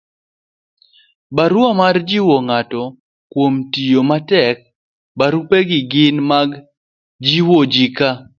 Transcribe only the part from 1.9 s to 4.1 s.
jiwo ng'ato kuom tiyo